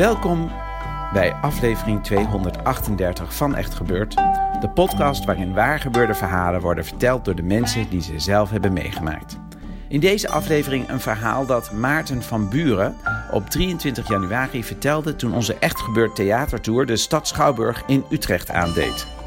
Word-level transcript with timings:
Welkom 0.00 0.50
bij 1.12 1.32
aflevering 1.32 2.04
238 2.04 3.34
van 3.34 3.54
Echt 3.54 3.74
Gebeurd. 3.74 4.14
De 4.60 4.70
podcast 4.74 5.24
waarin 5.24 5.54
waargebeurde 5.54 6.14
verhalen 6.14 6.60
worden 6.60 6.84
verteld 6.84 7.24
door 7.24 7.34
de 7.34 7.42
mensen 7.42 7.90
die 7.90 8.02
ze 8.02 8.18
zelf 8.18 8.50
hebben 8.50 8.72
meegemaakt. 8.72 9.38
In 9.88 10.00
deze 10.00 10.28
aflevering 10.28 10.88
een 10.88 11.00
verhaal 11.00 11.46
dat 11.46 11.72
Maarten 11.72 12.22
van 12.22 12.48
Buren 12.48 12.96
op 13.30 13.50
23 13.50 14.08
januari 14.08 14.64
vertelde 14.64 15.16
toen 15.16 15.34
onze 15.34 15.54
Echt 15.54 15.80
Gebeurd 15.80 16.14
theatertour 16.14 16.86
de 16.86 16.96
stad 16.96 17.28
Schouwburg 17.28 17.82
in 17.86 18.04
Utrecht 18.10 18.50
aandeed. 18.50 19.19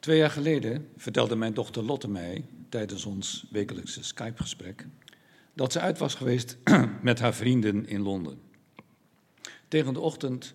Twee 0.00 0.18
jaar 0.18 0.30
geleden 0.30 0.88
vertelde 0.96 1.36
mijn 1.36 1.54
dochter 1.54 1.82
Lotte 1.82 2.08
mij 2.08 2.44
tijdens 2.68 3.04
ons 3.04 3.46
wekelijkse 3.50 4.04
Skype-gesprek 4.04 4.86
dat 5.54 5.72
ze 5.72 5.80
uit 5.80 5.98
was 5.98 6.14
geweest 6.14 6.56
met 7.02 7.18
haar 7.18 7.34
vrienden 7.34 7.88
in 7.88 8.00
Londen. 8.00 8.40
Tegen 9.68 9.92
de 9.92 10.00
ochtend 10.00 10.54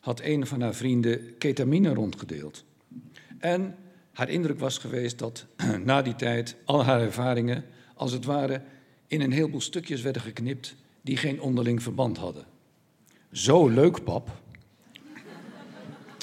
had 0.00 0.20
een 0.20 0.46
van 0.46 0.60
haar 0.60 0.74
vrienden 0.74 1.38
ketamine 1.38 1.94
rondgedeeld. 1.94 2.64
En 3.38 3.76
haar 4.12 4.28
indruk 4.28 4.58
was 4.58 4.78
geweest 4.78 5.18
dat 5.18 5.46
na 5.84 6.02
die 6.02 6.16
tijd 6.16 6.56
al 6.64 6.84
haar 6.84 7.00
ervaringen 7.00 7.64
als 7.94 8.12
het 8.12 8.24
ware 8.24 8.62
in 9.06 9.20
een 9.20 9.32
heleboel 9.32 9.60
stukjes 9.60 10.02
werden 10.02 10.22
geknipt 10.22 10.76
die 11.02 11.16
geen 11.16 11.40
onderling 11.40 11.82
verband 11.82 12.16
hadden. 12.16 12.46
Zo 13.32 13.68
leuk, 13.68 14.04
pap. 14.04 14.42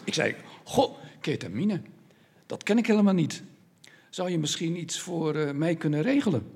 Ik 0.03 0.13
zei, 0.13 0.35
goh, 0.63 0.97
ketamine. 1.19 1.81
Dat 2.45 2.63
ken 2.63 2.77
ik 2.77 2.87
helemaal 2.87 3.13
niet. 3.13 3.43
Zou 4.09 4.29
je 4.29 4.39
misschien 4.39 4.79
iets 4.79 4.99
voor 4.99 5.35
uh, 5.35 5.51
mij 5.51 5.75
kunnen 5.75 6.01
regelen? 6.01 6.51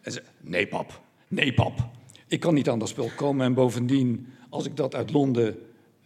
En 0.00 0.12
ze, 0.12 0.22
nee 0.40 0.66
pap, 0.66 1.00
nee 1.28 1.54
pap. 1.54 1.88
Ik 2.26 2.40
kan 2.40 2.54
niet 2.54 2.68
aan 2.68 2.78
dat 2.78 2.88
spul 2.88 3.10
komen 3.16 3.46
en 3.46 3.54
bovendien, 3.54 4.26
als 4.48 4.66
ik 4.66 4.76
dat 4.76 4.94
uit 4.94 5.12
Londen 5.12 5.58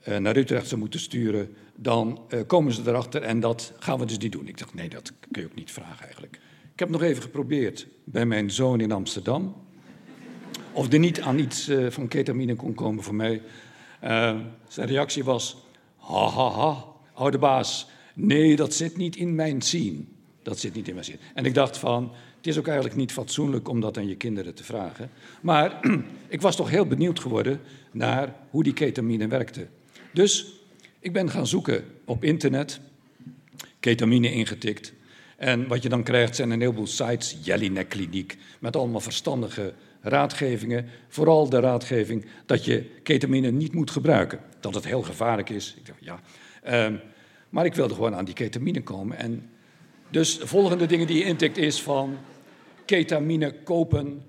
uh, 0.08 0.16
naar 0.16 0.36
Utrecht 0.36 0.68
zou 0.68 0.80
moeten 0.80 1.00
sturen, 1.00 1.54
dan 1.76 2.20
uh, 2.28 2.40
komen 2.46 2.72
ze 2.72 2.82
erachter 2.86 3.22
en 3.22 3.40
dat 3.40 3.72
gaan 3.78 3.98
we 3.98 4.04
dus 4.04 4.18
niet 4.18 4.32
doen. 4.32 4.48
Ik 4.48 4.58
dacht, 4.58 4.74
nee, 4.74 4.88
dat 4.88 5.12
kun 5.30 5.42
je 5.42 5.48
ook 5.48 5.54
niet 5.54 5.70
vragen 5.70 6.04
eigenlijk. 6.04 6.40
Ik 6.72 6.78
heb 6.78 6.88
nog 6.88 7.02
even 7.02 7.22
geprobeerd 7.22 7.86
bij 8.04 8.26
mijn 8.26 8.50
zoon 8.50 8.80
in 8.80 8.92
Amsterdam. 8.92 9.56
Of 10.72 10.92
er 10.92 10.98
niet 10.98 11.20
aan 11.20 11.38
iets 11.38 11.70
van 11.88 12.08
ketamine 12.08 12.54
kon 12.54 12.74
komen 12.74 13.04
voor 13.04 13.14
mij. 13.14 13.42
zijn 14.68 14.88
reactie 14.88 15.24
was, 15.24 15.56
ha 15.96 16.28
ha 16.28 16.50
ha, 16.50 16.84
oude 17.14 17.38
baas, 17.38 17.88
Nee, 18.18 18.56
dat 18.56 18.74
zit 18.74 18.96
niet 18.96 19.16
in 19.16 19.34
mijn 19.34 19.62
zien. 19.62 20.08
Dat 20.42 20.58
zit 20.58 20.74
niet 20.74 20.88
in 20.88 20.94
mijn 20.94 21.06
zien. 21.06 21.18
En 21.34 21.44
ik 21.44 21.54
dacht 21.54 21.78
van, 21.78 22.12
het 22.36 22.46
is 22.46 22.58
ook 22.58 22.66
eigenlijk 22.66 22.96
niet 22.96 23.12
fatsoenlijk 23.12 23.68
om 23.68 23.80
dat 23.80 23.98
aan 23.98 24.08
je 24.08 24.16
kinderen 24.16 24.54
te 24.54 24.64
vragen. 24.64 25.10
Maar 25.40 25.80
ik 26.28 26.40
was 26.40 26.56
toch 26.56 26.70
heel 26.70 26.86
benieuwd 26.86 27.20
geworden 27.20 27.60
naar 27.90 28.34
hoe 28.50 28.62
die 28.62 28.72
ketamine 28.72 29.28
werkte. 29.28 29.66
Dus 30.12 30.60
ik 30.98 31.12
ben 31.12 31.30
gaan 31.30 31.46
zoeken 31.46 31.84
op 32.04 32.24
internet, 32.24 32.80
ketamine 33.80 34.32
ingetikt. 34.32 34.92
En 35.36 35.68
wat 35.68 35.82
je 35.82 35.88
dan 35.88 36.02
krijgt 36.02 36.36
zijn 36.36 36.50
een 36.50 36.60
heleboel 36.60 36.86
sites, 36.86 37.38
Jellinek 37.42 37.88
Kliniek, 37.88 38.36
met 38.58 38.76
allemaal 38.76 39.00
verstandige 39.00 39.74
raadgevingen. 40.00 40.86
Vooral 41.08 41.48
de 41.48 41.60
raadgeving 41.60 42.26
dat 42.46 42.64
je 42.64 42.84
ketamine 43.02 43.50
niet 43.50 43.72
moet 43.72 43.90
gebruiken. 43.90 44.40
Dat 44.60 44.74
het 44.74 44.86
heel 44.86 45.02
gevaarlijk 45.02 45.50
is. 45.50 45.74
Ik 45.78 45.86
dacht, 45.86 46.04
ja... 46.04 46.20
Um, 46.86 47.00
maar 47.56 47.64
ik 47.64 47.74
wilde 47.74 47.94
gewoon 47.94 48.14
aan 48.14 48.24
die 48.24 48.34
ketamine 48.34 48.82
komen. 48.82 49.16
En 49.16 49.50
dus 50.10 50.38
de 50.38 50.46
volgende 50.46 50.86
dingen 50.86 51.06
die 51.06 51.18
je 51.18 51.24
intikt 51.24 51.56
is 51.56 51.82
van 51.82 52.16
ketamine 52.84 53.62
kopen, 53.62 54.22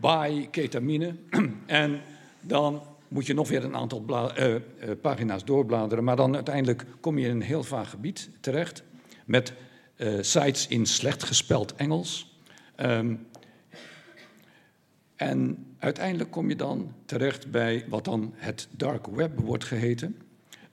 buy 0.00 0.48
ketamine. 0.50 1.14
en 1.66 2.00
dan 2.40 2.82
moet 3.08 3.26
je 3.26 3.34
nog 3.34 3.48
weer 3.48 3.64
een 3.64 3.76
aantal 3.76 4.04
uh, 4.08 4.54
uh, 4.54 4.60
pagina's 5.00 5.44
doorbladeren. 5.44 6.04
Maar 6.04 6.16
dan 6.16 6.34
uiteindelijk 6.34 6.84
kom 7.00 7.18
je 7.18 7.26
in 7.26 7.34
een 7.34 7.42
heel 7.42 7.62
vaag 7.62 7.90
gebied 7.90 8.30
terecht. 8.40 8.82
Met 9.24 9.52
uh, 9.96 10.18
sites 10.20 10.66
in 10.66 10.86
slecht 10.86 11.22
gespeld 11.22 11.74
Engels. 11.74 12.38
Um, 12.80 13.26
en 15.16 15.66
uiteindelijk 15.78 16.30
kom 16.30 16.48
je 16.48 16.56
dan 16.56 16.92
terecht 17.04 17.50
bij 17.50 17.84
wat 17.88 18.04
dan 18.04 18.32
het 18.36 18.68
dark 18.70 19.06
web 19.06 19.38
wordt 19.40 19.64
geheten. 19.64 20.16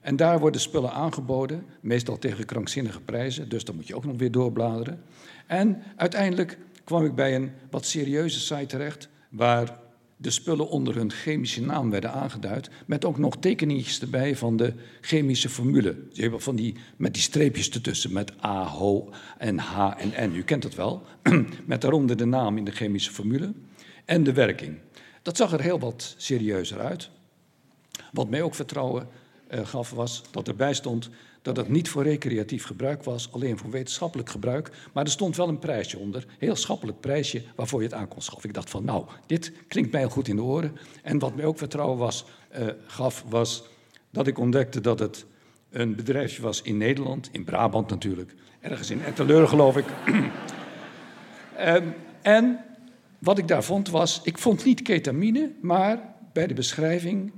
En 0.02 0.16
daar 0.16 0.38
worden 0.38 0.60
spullen 0.60 0.92
aangeboden, 0.92 1.66
meestal 1.80 2.18
tegen 2.18 2.44
krankzinnige 2.44 3.00
prijzen, 3.00 3.48
dus 3.48 3.64
dan 3.64 3.74
moet 3.74 3.86
je 3.86 3.96
ook 3.96 4.04
nog 4.04 4.16
weer 4.16 4.30
doorbladeren. 4.30 5.02
En 5.46 5.82
uiteindelijk 5.96 6.58
kwam 6.84 7.04
ik 7.04 7.14
bij 7.14 7.34
een 7.34 7.50
wat 7.70 7.86
serieuze 7.86 8.40
site 8.40 8.66
terecht, 8.66 9.08
waar 9.28 9.80
de 10.16 10.30
spullen 10.30 10.68
onder 10.68 10.94
hun 10.94 11.10
chemische 11.10 11.62
naam 11.62 11.90
werden 11.90 12.12
aangeduid, 12.12 12.70
met 12.86 13.04
ook 13.04 13.18
nog 13.18 13.36
tekeningetjes 13.36 14.00
erbij 14.00 14.36
van 14.36 14.56
de 14.56 14.74
chemische 15.00 15.48
formule. 15.48 15.96
Je 16.12 16.22
hebt 16.22 16.42
van 16.42 16.56
die, 16.56 16.76
met 16.96 17.14
die 17.14 17.22
streepjes 17.22 17.70
ertussen, 17.70 18.12
met 18.12 18.44
A, 18.44 18.64
H 18.64 18.82
en 19.38 19.58
H 19.58 19.90
en 19.96 20.30
N. 20.30 20.34
U 20.34 20.42
kent 20.42 20.62
het 20.62 20.74
wel, 20.74 21.02
met 21.66 21.80
daaronder 21.80 22.16
de 22.16 22.24
naam 22.24 22.56
in 22.56 22.64
de 22.64 22.70
chemische 22.70 23.12
formule 23.12 23.52
en 24.04 24.24
de 24.24 24.32
werking. 24.32 24.78
Dat 25.22 25.36
zag 25.36 25.52
er 25.52 25.60
heel 25.60 25.78
wat 25.78 26.14
serieuzer 26.16 26.80
uit. 26.80 27.10
Wat 28.12 28.30
mij 28.30 28.42
ook 28.42 28.54
vertrouwen 28.54 29.08
gaf, 29.52 29.90
was 29.90 30.22
dat 30.30 30.48
erbij 30.48 30.74
stond 30.74 31.10
dat 31.42 31.56
het 31.56 31.68
niet 31.68 31.88
voor 31.88 32.02
recreatief 32.02 32.64
gebruik 32.64 33.04
was, 33.04 33.32
alleen 33.32 33.58
voor 33.58 33.70
wetenschappelijk 33.70 34.30
gebruik. 34.30 34.70
Maar 34.92 35.04
er 35.04 35.10
stond 35.10 35.36
wel 35.36 35.48
een 35.48 35.58
prijsje 35.58 35.98
onder, 35.98 36.26
heel 36.38 36.56
schappelijk 36.56 37.00
prijsje 37.00 37.42
waarvoor 37.56 37.80
je 37.82 37.86
het 37.86 37.96
aan 37.96 38.08
kon 38.08 38.22
schaffen. 38.22 38.48
Ik 38.48 38.54
dacht 38.54 38.70
van, 38.70 38.84
nou, 38.84 39.06
dit 39.26 39.52
klinkt 39.68 39.92
mij 39.92 40.04
goed 40.04 40.28
in 40.28 40.36
de 40.36 40.42
oren. 40.42 40.76
En 41.02 41.18
wat 41.18 41.34
mij 41.34 41.44
ook 41.44 41.58
vertrouwen 41.58 41.98
was, 41.98 42.24
uh, 42.58 42.66
gaf, 42.86 43.24
was 43.28 43.64
dat 44.10 44.26
ik 44.26 44.38
ontdekte 44.38 44.80
dat 44.80 44.98
het 44.98 45.26
een 45.70 45.96
bedrijfje 45.96 46.42
was 46.42 46.62
in 46.62 46.76
Nederland, 46.76 47.28
in 47.32 47.44
Brabant 47.44 47.90
natuurlijk, 47.90 48.34
ergens 48.60 48.90
in 48.90 49.02
Etteleur 49.04 49.48
geloof 49.48 49.76
ik. 49.76 49.86
um, 51.60 51.94
en 52.22 52.64
wat 53.18 53.38
ik 53.38 53.48
daar 53.48 53.64
vond 53.64 53.88
was, 53.88 54.20
ik 54.22 54.38
vond 54.38 54.64
niet 54.64 54.82
ketamine, 54.82 55.52
maar 55.60 56.14
bij 56.32 56.46
de 56.46 56.54
beschrijving 56.54 57.32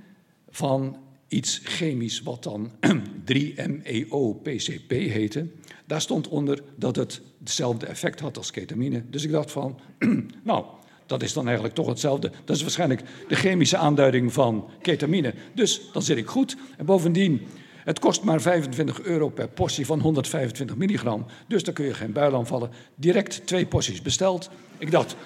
van 0.48 0.96
iets 1.29 1.61
chemisch 1.65 2.23
wat 2.23 2.43
dan 2.43 2.71
3-MeO-PCP 3.32 4.91
heette. 4.91 5.47
Daar 5.87 6.00
stond 6.00 6.29
onder 6.29 6.62
dat 6.76 6.97
het 6.97 7.21
hetzelfde 7.38 7.87
effect 7.87 8.21
had 8.21 8.37
als 8.37 8.50
ketamine. 8.50 9.03
Dus 9.11 9.25
ik 9.25 9.31
dacht 9.31 9.50
van, 9.50 9.81
nou, 10.43 10.65
dat 11.06 11.23
is 11.23 11.32
dan 11.32 11.44
eigenlijk 11.44 11.75
toch 11.75 11.87
hetzelfde. 11.87 12.31
Dat 12.44 12.56
is 12.56 12.62
waarschijnlijk 12.62 13.03
de 13.29 13.35
chemische 13.35 13.76
aanduiding 13.76 14.32
van 14.32 14.71
ketamine. 14.82 15.35
Dus 15.55 15.81
dan 15.93 16.03
zit 16.03 16.17
ik 16.17 16.26
goed. 16.26 16.56
En 16.76 16.85
bovendien, 16.85 17.47
het 17.85 17.99
kost 17.99 18.23
maar 18.23 18.41
25 18.41 19.03
euro 19.03 19.29
per 19.29 19.49
portie 19.49 19.87
van 19.87 20.00
125 20.00 20.77
milligram. 20.77 21.27
Dus 21.49 21.62
daar 21.62 21.75
kun 21.75 21.85
je 21.85 21.94
geen 21.94 22.12
buil 22.12 22.35
aan 22.35 22.47
vallen. 22.47 22.70
Direct 22.94 23.47
twee 23.47 23.67
porties 23.67 24.03
besteld. 24.03 24.50
Ik 24.79 24.91
dacht, 24.91 25.17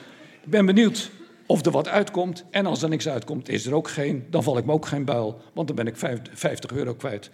ik 0.43 0.51
ben 0.51 0.67
benieuwd 0.67 1.11
of 1.49 1.65
er 1.65 1.73
wat 1.73 1.89
uitkomt. 1.89 2.45
En 2.51 2.67
als 2.67 2.83
er 2.83 2.89
niks 2.89 3.09
uitkomt, 3.09 3.49
is 3.49 3.67
er 3.67 3.75
ook 3.75 3.89
geen. 3.89 4.27
Dan 4.31 4.43
val 4.43 4.59
ik 4.59 4.65
me 4.65 4.73
ook 4.73 4.87
geen 4.87 5.05
buil, 5.05 5.41
want 5.55 5.67
dan 5.67 5.77
ben 5.77 5.87
ik 5.87 5.97
50 6.33 6.71
euro 6.71 6.95
kwijt. 6.95 7.31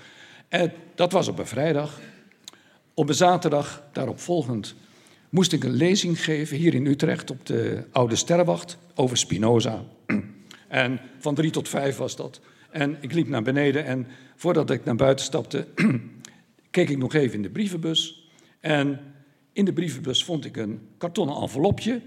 En 0.48 0.72
dat 0.94 1.12
was 1.12 1.28
op 1.28 1.38
een 1.38 1.46
vrijdag. 1.46 2.00
Op 2.94 3.08
een 3.08 3.14
zaterdag, 3.14 3.82
daarop 3.92 4.20
volgend, 4.20 4.74
moest 5.28 5.52
ik 5.52 5.64
een 5.64 5.72
lezing 5.72 6.24
geven 6.24 6.56
hier 6.56 6.74
in 6.74 6.86
Utrecht 6.86 7.30
op 7.30 7.46
de 7.46 7.84
Oude 7.92 8.16
Sterrenwacht 8.16 8.78
over 8.94 9.16
Spinoza. 9.16 9.84
En 10.68 11.00
van 11.18 11.34
drie 11.34 11.50
tot 11.50 11.68
vijf 11.68 11.96
was 11.96 12.16
dat. 12.16 12.40
En 12.70 12.96
ik 13.00 13.12
liep 13.12 13.28
naar 13.28 13.42
beneden 13.42 13.84
en 13.84 14.06
voordat 14.36 14.70
ik 14.70 14.84
naar 14.84 14.96
buiten 14.96 15.24
stapte, 15.24 15.66
keek 16.70 16.88
ik 16.88 16.98
nog 16.98 17.14
even 17.14 17.34
in 17.34 17.42
de 17.42 17.50
brievenbus. 17.50 18.28
En 18.60 19.00
in 19.52 19.64
de 19.64 19.72
brievenbus 19.72 20.24
vond 20.24 20.44
ik 20.44 20.56
een 20.56 20.80
kartonnen 20.98 21.36
envelopje. 21.36 22.00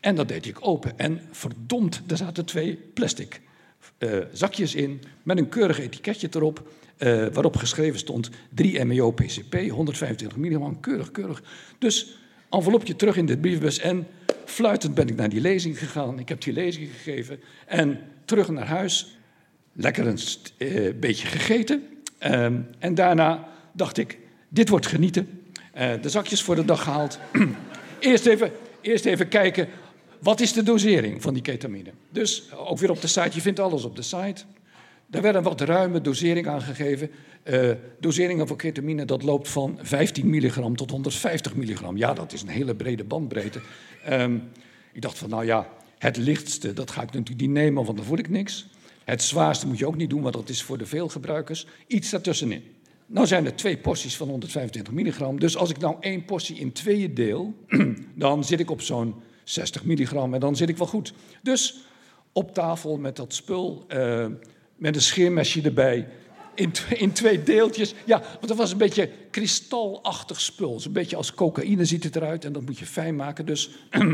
En 0.00 0.14
dat 0.14 0.28
deed 0.28 0.46
ik 0.46 0.66
open. 0.66 0.98
En 0.98 1.20
verdomd, 1.30 2.02
daar 2.06 2.18
zaten 2.18 2.44
twee 2.44 2.76
plastic 2.94 3.40
uh, 3.98 4.18
zakjes 4.32 4.74
in 4.74 5.02
met 5.22 5.38
een 5.38 5.48
keurig 5.48 5.78
etiketje 5.78 6.28
erop. 6.32 6.72
Uh, 6.98 7.26
waarop 7.32 7.56
geschreven 7.56 7.98
stond 7.98 8.30
3 8.54 8.84
MEO 8.84 9.10
PCP, 9.10 9.54
125 9.70 10.38
milligram, 10.38 10.80
keurig, 10.80 11.10
keurig. 11.10 11.42
Dus 11.78 12.18
envelopje 12.50 12.96
terug 12.96 13.16
in 13.16 13.26
de 13.26 13.38
brievenbus 13.38 13.78
en 13.78 14.06
fluitend 14.44 14.94
ben 14.94 15.08
ik 15.08 15.16
naar 15.16 15.28
die 15.28 15.40
lezing 15.40 15.78
gegaan. 15.78 16.18
Ik 16.18 16.28
heb 16.28 16.42
die 16.42 16.52
lezing 16.52 16.88
gegeven 16.90 17.40
en 17.66 18.00
terug 18.24 18.48
naar 18.48 18.66
huis. 18.66 19.16
Lekker 19.72 20.06
een 20.06 20.18
uh, 20.58 20.92
beetje 21.00 21.26
gegeten. 21.26 21.82
Um, 22.26 22.66
en 22.78 22.94
daarna 22.94 23.48
dacht 23.72 23.98
ik, 23.98 24.18
dit 24.48 24.68
wordt 24.68 24.86
genieten. 24.86 25.42
De 26.00 26.08
zakjes 26.08 26.42
voor 26.42 26.54
de 26.54 26.64
dag 26.64 26.82
gehaald. 26.82 27.18
eerst, 27.98 28.26
even, 28.26 28.52
eerst 28.80 29.04
even 29.04 29.28
kijken, 29.28 29.68
wat 30.20 30.40
is 30.40 30.52
de 30.52 30.62
dosering 30.62 31.22
van 31.22 31.34
die 31.34 31.42
ketamine? 31.42 31.90
Dus 32.10 32.52
ook 32.54 32.78
weer 32.78 32.90
op 32.90 33.00
de 33.00 33.06
site, 33.06 33.30
je 33.32 33.40
vindt 33.40 33.60
alles 33.60 33.84
op 33.84 33.96
de 33.96 34.02
site. 34.02 34.42
Daar 35.06 35.22
werd 35.22 35.34
een 35.34 35.42
wat 35.42 35.60
ruime 35.60 36.00
dosering 36.00 36.46
aangegeven. 36.46 37.10
Uh, 37.44 37.70
doseringen 38.00 38.46
voor 38.46 38.56
ketamine, 38.56 39.04
dat 39.04 39.22
loopt 39.22 39.48
van 39.48 39.78
15 39.82 40.30
milligram 40.30 40.76
tot 40.76 40.90
150 40.90 41.54
milligram. 41.54 41.96
Ja, 41.96 42.14
dat 42.14 42.32
is 42.32 42.42
een 42.42 42.48
hele 42.48 42.74
brede 42.74 43.04
bandbreedte. 43.04 43.60
Um, 44.10 44.42
ik 44.92 45.02
dacht 45.02 45.18
van, 45.18 45.30
nou 45.30 45.44
ja, 45.44 45.72
het 45.98 46.16
lichtste, 46.16 46.72
dat 46.72 46.90
ga 46.90 47.02
ik 47.02 47.12
natuurlijk 47.12 47.40
niet 47.40 47.50
nemen, 47.50 47.84
want 47.84 47.96
dan 47.96 48.06
voel 48.06 48.18
ik 48.18 48.28
niks. 48.28 48.66
Het 49.04 49.22
zwaarste 49.22 49.66
moet 49.66 49.78
je 49.78 49.86
ook 49.86 49.96
niet 49.96 50.10
doen, 50.10 50.22
want 50.22 50.34
dat 50.34 50.48
is 50.48 50.62
voor 50.62 50.78
de 50.78 50.86
veelgebruikers. 50.86 51.66
Iets 51.86 52.10
daartussenin. 52.10 52.62
Nou 53.06 53.26
zijn 53.26 53.44
er 53.44 53.56
twee 53.56 53.78
porties 53.78 54.16
van 54.16 54.28
125 54.28 54.92
milligram. 54.92 55.40
Dus 55.40 55.56
als 55.56 55.70
ik 55.70 55.78
nou 55.78 55.96
één 56.00 56.24
portie 56.24 56.56
in 56.56 56.72
tweeën 56.72 57.14
deel, 57.14 57.54
dan 58.14 58.44
zit 58.44 58.60
ik 58.60 58.70
op 58.70 58.80
zo'n 58.80 59.14
60 59.48 59.84
milligram 59.84 60.34
en 60.34 60.40
dan 60.40 60.56
zit 60.56 60.68
ik 60.68 60.76
wel 60.76 60.86
goed. 60.86 61.12
Dus 61.42 61.76
op 62.32 62.54
tafel 62.54 62.96
met 62.96 63.16
dat 63.16 63.34
spul, 63.34 63.84
uh, 63.88 64.26
met 64.76 64.94
een 64.94 65.02
scheermesje 65.02 65.62
erbij, 65.62 66.08
in, 66.54 66.72
in, 66.96 67.12
twee 67.12 67.42
deeltjes. 67.42 67.94
Ja, 68.04 68.18
want 68.20 68.48
dat 68.48 68.56
was 68.56 68.72
een 68.72 68.78
beetje 68.78 69.10
kristalachtig 69.30 70.40
spul. 70.40 70.80
Een 70.84 70.92
beetje 70.92 71.16
als 71.16 71.34
cocaïne 71.34 71.84
ziet 71.84 72.04
het 72.04 72.16
eruit 72.16 72.44
en 72.44 72.52
dat 72.52 72.64
moet 72.64 72.78
je 72.78 72.86
fijn 72.86 73.16
maken. 73.16 73.46
Dus 73.46 73.70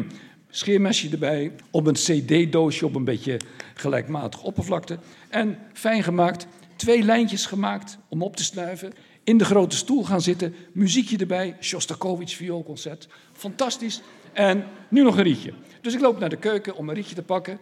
scheermesje 0.50 1.08
erbij, 1.10 1.52
op 1.70 1.86
een 1.86 1.94
cd-doosje 1.94 2.86
op 2.86 2.94
een 2.94 3.04
beetje 3.04 3.40
gelijkmatige 3.74 4.44
oppervlakte. 4.44 4.98
En 5.28 5.58
fijn 5.72 6.02
gemaakt, 6.02 6.46
twee 6.76 7.02
lijntjes 7.02 7.46
gemaakt 7.46 7.98
om 8.08 8.22
op 8.22 8.36
te 8.36 8.44
snuiven. 8.44 8.92
In 9.24 9.38
de 9.38 9.44
grote 9.44 9.76
stoel 9.76 10.04
gaan 10.04 10.20
zitten, 10.20 10.54
muziekje 10.72 11.16
erbij, 11.16 11.56
Shostakovich 11.60 12.36
vioolconcert. 12.36 13.08
Fantastisch. 13.32 14.00
En 14.34 14.64
nu 14.88 15.02
nog 15.02 15.16
een 15.16 15.22
rietje. 15.22 15.52
Dus 15.80 15.94
ik 15.94 16.00
loop 16.00 16.18
naar 16.18 16.28
de 16.28 16.36
keuken 16.36 16.76
om 16.76 16.88
een 16.88 16.94
rietje 16.94 17.14
te 17.14 17.22
pakken. 17.22 17.58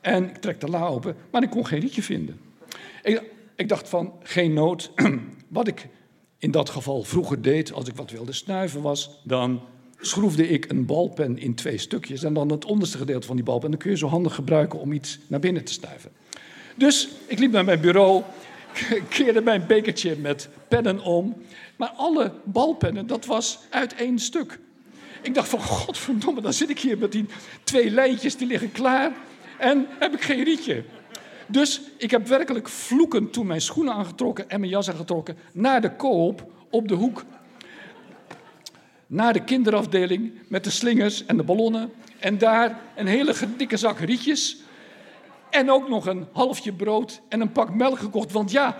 En 0.00 0.24
ik 0.24 0.36
trek 0.36 0.60
de 0.60 0.68
la 0.68 0.86
open, 0.86 1.16
maar 1.30 1.42
ik 1.42 1.50
kon 1.50 1.66
geen 1.66 1.80
rietje 1.80 2.02
vinden. 2.02 2.40
Ik, 3.02 3.22
ik 3.56 3.68
dacht 3.68 3.88
van, 3.88 4.12
geen 4.22 4.52
nood. 4.52 4.90
Wat 5.48 5.68
ik 5.68 5.88
in 6.38 6.50
dat 6.50 6.70
geval 6.70 7.02
vroeger 7.02 7.42
deed, 7.42 7.72
als 7.72 7.88
ik 7.88 7.96
wat 7.96 8.10
wilde 8.10 8.32
snuiven 8.32 8.82
was, 8.82 9.20
dan 9.24 9.60
schroefde 10.00 10.48
ik 10.48 10.70
een 10.70 10.86
balpen 10.86 11.38
in 11.38 11.54
twee 11.54 11.78
stukjes. 11.78 12.22
En 12.22 12.34
dan 12.34 12.50
het 12.50 12.64
onderste 12.64 12.98
gedeelte 12.98 13.26
van 13.26 13.36
die 13.36 13.44
balpen. 13.44 13.64
En 13.64 13.70
dan 13.70 13.80
kun 13.80 13.90
je 13.90 13.96
zo 13.96 14.06
handig 14.06 14.34
gebruiken 14.34 14.78
om 14.78 14.92
iets 14.92 15.18
naar 15.26 15.40
binnen 15.40 15.64
te 15.64 15.72
snuiven. 15.72 16.10
Dus 16.76 17.08
ik 17.26 17.38
liep 17.38 17.52
naar 17.52 17.64
mijn 17.64 17.80
bureau, 17.80 18.22
keerde 19.08 19.40
mijn 19.40 19.66
bekertje 19.66 20.16
met 20.16 20.48
pennen 20.68 21.00
om. 21.00 21.34
Maar 21.76 21.88
alle 21.88 22.32
balpennen, 22.44 23.06
dat 23.06 23.26
was 23.26 23.58
uit 23.70 23.94
één 23.94 24.18
stuk. 24.18 24.58
Ik 25.22 25.34
dacht 25.34 25.48
van, 25.48 25.60
godverdomme, 25.60 26.40
dan 26.40 26.52
zit 26.52 26.70
ik 26.70 26.78
hier 26.78 26.98
met 26.98 27.12
die 27.12 27.26
twee 27.64 27.90
lijntjes, 27.90 28.36
die 28.36 28.46
liggen 28.46 28.72
klaar. 28.72 29.12
En 29.58 29.86
heb 29.98 30.14
ik 30.14 30.22
geen 30.22 30.44
rietje. 30.44 30.84
Dus 31.46 31.80
ik 31.96 32.10
heb 32.10 32.26
werkelijk 32.26 32.68
vloekend 32.68 33.32
toen 33.32 33.46
mijn 33.46 33.60
schoenen 33.60 33.94
aangetrokken 33.94 34.50
en 34.50 34.60
mijn 34.60 34.72
jas 34.72 34.90
aangetrokken 34.90 35.36
naar 35.52 35.80
de 35.80 35.96
koop 35.96 36.52
op 36.70 36.88
de 36.88 36.94
hoek. 36.94 37.24
Naar 39.06 39.32
de 39.32 39.44
kinderafdeling 39.44 40.32
met 40.48 40.64
de 40.64 40.70
slingers 40.70 41.26
en 41.26 41.36
de 41.36 41.42
ballonnen. 41.42 41.92
En 42.18 42.38
daar 42.38 42.78
een 42.96 43.06
hele 43.06 43.34
dikke 43.56 43.76
zak 43.76 43.98
rietjes. 43.98 44.56
En 45.50 45.70
ook 45.70 45.88
nog 45.88 46.06
een 46.06 46.26
halfje 46.32 46.72
brood 46.72 47.20
en 47.28 47.40
een 47.40 47.52
pak 47.52 47.74
melk 47.74 47.98
gekocht. 47.98 48.32
Want 48.32 48.50
ja, 48.50 48.78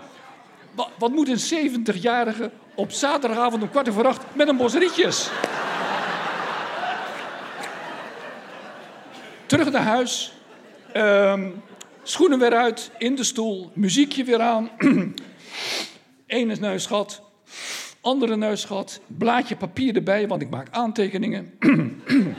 wat 0.97 1.11
moet 1.11 1.29
een 1.51 1.81
70-jarige 1.85 2.51
op 2.75 2.91
zaterdagavond 2.91 3.63
om 3.63 3.69
kwart 3.69 3.89
over 3.89 4.07
acht 4.07 4.35
met 4.35 4.47
een 4.47 4.57
bos 4.57 4.73
rietjes? 4.73 5.29
Terug 9.47 9.71
naar 9.71 9.83
huis. 9.83 10.33
Um, 10.95 11.61
schoenen 12.03 12.39
weer 12.39 12.53
uit, 12.53 12.91
in 12.97 13.15
de 13.15 13.23
stoel, 13.23 13.71
muziekje 13.73 14.23
weer 14.23 14.39
aan. 14.39 14.69
Ene 16.25 16.55
neusgat, 16.55 17.21
andere 18.01 18.35
neusgat, 18.35 19.01
blaadje 19.07 19.55
papier 19.55 19.95
erbij, 19.95 20.27
want 20.27 20.41
ik 20.41 20.49
maak 20.49 20.67
aantekeningen. 20.71 21.53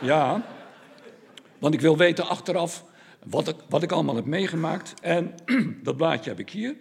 ja, 0.00 0.42
want 1.58 1.74
ik 1.74 1.80
wil 1.80 1.96
weten 1.96 2.28
achteraf 2.28 2.84
wat 3.24 3.48
ik, 3.48 3.56
wat 3.68 3.82
ik 3.82 3.92
allemaal 3.92 4.16
heb 4.16 4.24
meegemaakt. 4.24 4.94
En 5.00 5.34
dat 5.82 5.96
blaadje 5.96 6.30
heb 6.30 6.38
ik 6.38 6.50
hier. 6.50 6.76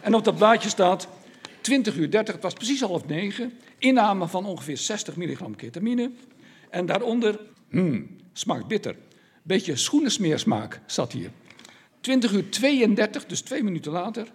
En 0.00 0.14
op 0.14 0.24
dat 0.24 0.36
blaadje 0.36 0.68
staat 0.68 1.08
20 1.60 1.96
uur 1.96 2.10
30, 2.10 2.34
het 2.34 2.42
was 2.42 2.52
precies 2.52 2.80
half 2.80 3.06
negen, 3.06 3.52
inname 3.78 4.28
van 4.28 4.46
ongeveer 4.46 4.76
60 4.76 5.16
milligram 5.16 5.56
ketamine. 5.56 6.10
En 6.70 6.86
daaronder, 6.86 7.40
hmm, 7.72 8.16
smaakt 8.32 8.66
bitter. 8.66 8.96
Beetje 9.42 9.76
schoenensmeersmaak 9.76 10.80
zat 10.86 11.12
hier. 11.12 11.30
20 12.00 12.32
uur 12.32 12.50
32, 12.50 13.26
dus 13.26 13.40
twee 13.40 13.62
minuten 13.62 13.92
later. 13.92 14.26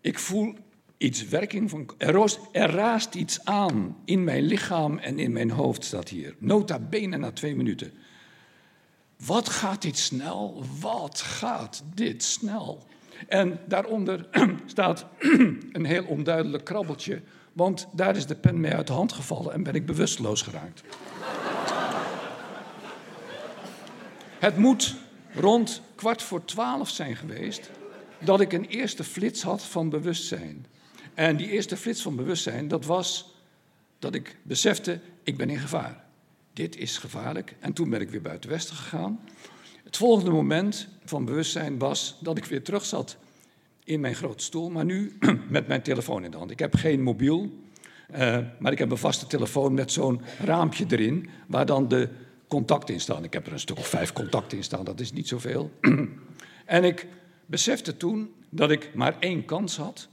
Ik 0.00 0.18
voel 0.18 0.54
iets 0.96 1.28
werking 1.28 1.70
van. 1.70 1.90
Er, 1.98 2.70
raast 2.70 3.14
iets 3.14 3.44
aan 3.44 3.96
in 4.04 4.24
mijn 4.24 4.42
lichaam 4.42 4.98
en 4.98 5.18
in 5.18 5.32
mijn 5.32 5.50
hoofd, 5.50 5.84
staat 5.84 6.08
hier. 6.08 6.34
Nota 6.38 6.78
bene 6.78 7.16
na 7.16 7.30
twee 7.30 7.56
minuten. 7.56 7.92
Wat 9.26 9.48
gaat 9.48 9.82
dit 9.82 9.98
snel? 9.98 10.64
Wat 10.80 11.20
gaat 11.20 11.84
dit 11.94 12.22
snel? 12.22 12.86
En 13.28 13.60
daaronder 13.68 14.28
staat 14.66 15.06
een 15.72 15.84
heel 15.84 16.04
onduidelijk 16.04 16.64
krabbeltje, 16.64 17.22
want 17.52 17.88
daar 17.92 18.16
is 18.16 18.26
de 18.26 18.34
pen 18.34 18.60
mee 18.60 18.74
uit 18.74 18.86
de 18.86 18.92
hand 18.92 19.12
gevallen 19.12 19.52
en 19.52 19.62
ben 19.62 19.74
ik 19.74 19.86
bewusteloos 19.86 20.42
geraakt. 20.42 20.82
Het 24.44 24.56
moet 24.56 24.96
rond 25.34 25.82
kwart 25.94 26.22
voor 26.22 26.44
twaalf 26.44 26.88
zijn 26.88 27.16
geweest 27.16 27.70
dat 28.18 28.40
ik 28.40 28.52
een 28.52 28.64
eerste 28.64 29.04
flits 29.04 29.42
had 29.42 29.62
van 29.62 29.88
bewustzijn. 29.88 30.66
En 31.14 31.36
die 31.36 31.50
eerste 31.50 31.76
flits 31.76 32.02
van 32.02 32.16
bewustzijn, 32.16 32.68
dat 32.68 32.84
was 32.84 33.34
dat 33.98 34.14
ik 34.14 34.36
besefte, 34.42 35.00
ik 35.22 35.36
ben 35.36 35.50
in 35.50 35.58
gevaar. 35.58 36.04
Dit 36.52 36.76
is 36.76 36.98
gevaarlijk. 36.98 37.54
En 37.58 37.72
toen 37.72 37.90
ben 37.90 38.00
ik 38.00 38.10
weer 38.10 38.22
buiten 38.22 38.50
Westen 38.50 38.76
gegaan. 38.76 39.20
Het 39.84 39.96
volgende 39.96 40.30
moment 40.30 40.88
van 41.04 41.24
bewustzijn 41.24 41.78
was 41.78 42.16
dat 42.20 42.36
ik 42.36 42.44
weer 42.44 42.62
terug 42.62 42.84
zat 42.84 43.16
in 43.84 44.00
mijn 44.00 44.14
grote 44.14 44.44
stoel, 44.44 44.70
maar 44.70 44.84
nu 44.84 45.16
met 45.48 45.66
mijn 45.66 45.82
telefoon 45.82 46.24
in 46.24 46.30
de 46.30 46.36
hand. 46.36 46.50
Ik 46.50 46.58
heb 46.58 46.74
geen 46.74 47.02
mobiel, 47.02 47.50
uh, 48.12 48.38
maar 48.58 48.72
ik 48.72 48.78
heb 48.78 48.90
een 48.90 48.96
vaste 48.96 49.26
telefoon 49.26 49.74
met 49.74 49.92
zo'n 49.92 50.20
raampje 50.38 50.84
erin, 50.88 51.28
waar 51.46 51.66
dan 51.66 51.88
de 51.88 52.08
contacten 52.48 52.94
in 52.94 53.00
staan. 53.00 53.24
Ik 53.24 53.32
heb 53.32 53.46
er 53.46 53.52
een 53.52 53.58
stuk 53.58 53.78
of 53.78 53.86
vijf 53.86 54.12
contacten 54.12 54.56
in 54.56 54.64
staan, 54.64 54.84
dat 54.84 55.00
is 55.00 55.12
niet 55.12 55.28
zoveel. 55.28 55.70
en 56.66 56.84
ik 56.84 57.06
besefte 57.46 57.96
toen 57.96 58.34
dat 58.50 58.70
ik 58.70 58.94
maar 58.94 59.16
één 59.18 59.44
kans 59.44 59.76
had 59.76 60.08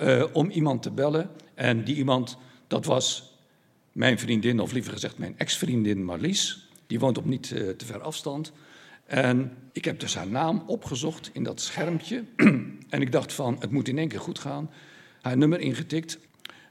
uh, 0.00 0.24
om 0.32 0.50
iemand 0.50 0.82
te 0.82 0.90
bellen. 0.90 1.30
En 1.54 1.84
die 1.84 1.96
iemand, 1.96 2.36
dat 2.66 2.84
was 2.84 3.34
mijn 3.92 4.18
vriendin, 4.18 4.60
of 4.60 4.72
liever 4.72 4.92
gezegd 4.92 5.18
mijn 5.18 5.38
ex-vriendin 5.38 6.04
Marlies. 6.04 6.68
Die 6.86 6.98
woont 6.98 7.18
op 7.18 7.24
niet 7.24 7.50
uh, 7.50 7.68
te 7.68 7.86
ver 7.86 8.00
afstand. 8.00 8.52
En 9.06 9.56
ik 9.72 9.84
heb 9.84 10.00
dus 10.00 10.14
haar 10.14 10.28
naam 10.28 10.62
opgezocht 10.66 11.30
in 11.32 11.42
dat 11.42 11.60
schermpje. 11.60 12.24
en 12.88 13.00
ik 13.00 13.12
dacht 13.12 13.32
van, 13.32 13.56
het 13.60 13.70
moet 13.70 13.88
in 13.88 13.98
één 13.98 14.08
keer 14.08 14.20
goed 14.20 14.38
gaan. 14.38 14.70
Haar 15.20 15.36
nummer 15.36 15.60
ingetikt. 15.60 16.18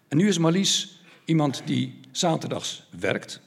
En 0.08 0.18
nu 0.18 0.28
is 0.28 0.38
Marlies 0.38 1.02
iemand 1.26 1.62
die 1.66 2.00
zaterdags 2.12 2.88
werkt. 3.00 3.42